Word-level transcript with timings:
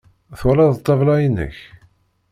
Twalaḍ 0.39 0.73
ṭṭabla-inek? 0.79 1.57